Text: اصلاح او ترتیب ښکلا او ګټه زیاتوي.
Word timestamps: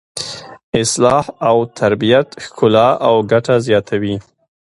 اصلاح 0.81 1.25
او 1.49 1.57
ترتیب 1.77 2.25
ښکلا 2.43 2.87
او 3.07 3.15
ګټه 3.31 3.55
زیاتوي. 3.67 4.15